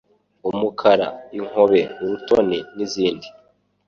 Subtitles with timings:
[0.49, 1.07] umukara,
[1.37, 3.27] inkobe, urutoni n'izindi.